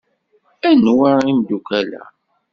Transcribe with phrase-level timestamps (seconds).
[0.69, 2.03] Anwa imeddukal-a?